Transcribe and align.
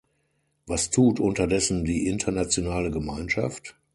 Was 0.65 0.89
tut 0.89 1.19
unterdessen 1.19 1.85
die 1.85 2.07
internationale 2.07 2.89
Gemeinschaft? 2.89 3.75